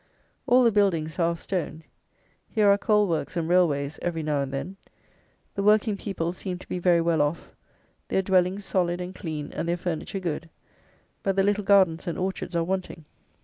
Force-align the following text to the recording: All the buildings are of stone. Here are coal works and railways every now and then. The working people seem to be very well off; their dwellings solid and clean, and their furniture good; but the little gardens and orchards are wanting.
All 0.47 0.63
the 0.63 0.71
buildings 0.71 1.19
are 1.19 1.29
of 1.29 1.39
stone. 1.39 1.83
Here 2.49 2.67
are 2.67 2.77
coal 2.79 3.07
works 3.07 3.37
and 3.37 3.47
railways 3.47 3.99
every 4.01 4.23
now 4.23 4.41
and 4.41 4.51
then. 4.51 4.77
The 5.53 5.61
working 5.61 5.95
people 5.95 6.33
seem 6.33 6.57
to 6.57 6.67
be 6.67 6.79
very 6.79 7.01
well 7.01 7.21
off; 7.21 7.51
their 8.07 8.23
dwellings 8.23 8.65
solid 8.65 8.99
and 8.99 9.13
clean, 9.13 9.51
and 9.53 9.69
their 9.69 9.77
furniture 9.77 10.19
good; 10.19 10.49
but 11.21 11.35
the 11.35 11.43
little 11.43 11.63
gardens 11.63 12.07
and 12.07 12.17
orchards 12.17 12.55
are 12.55 12.63
wanting. 12.63 13.05